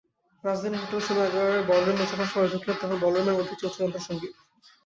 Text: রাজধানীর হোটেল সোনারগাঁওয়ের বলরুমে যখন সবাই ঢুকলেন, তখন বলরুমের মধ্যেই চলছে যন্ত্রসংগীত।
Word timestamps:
রাজধানীর 0.43 0.81
হোটেল 0.83 1.01
সোনারগাঁওয়ের 1.01 1.67
বলরুমে 1.69 2.03
যখন 2.03 2.27
সবাই 2.31 2.51
ঢুকলেন, 2.53 2.75
তখন 2.81 2.97
বলরুমের 3.03 3.37
মধ্যেই 3.37 3.61
চলছে 3.61 3.79
যন্ত্রসংগীত। 3.81 4.33